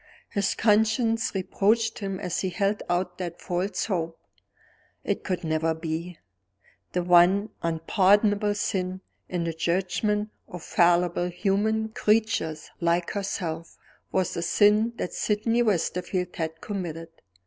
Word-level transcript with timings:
His 0.29 0.55
conscience 0.55 1.31
reproached 1.35 1.99
him 1.99 2.19
as 2.19 2.39
he 2.39 2.49
held 2.49 2.81
out 2.89 3.19
that 3.19 3.39
false 3.39 3.85
hope. 3.85 4.17
It 5.03 5.23
could 5.23 5.43
never 5.43 5.75
be! 5.75 6.17
The 6.93 7.03
one 7.03 7.51
unpardonable 7.61 8.55
sin, 8.55 9.01
in 9.29 9.43
the 9.43 9.53
judgment 9.53 10.31
of 10.47 10.63
fallible 10.63 11.27
human 11.27 11.89
creatures 11.89 12.71
like 12.79 13.11
herself, 13.11 13.77
was 14.11 14.33
the 14.33 14.41
sin 14.41 14.93
that 14.95 15.13
Sydney 15.13 15.61
Westerfield 15.61 16.35
had 16.37 16.61
committed. 16.61 17.09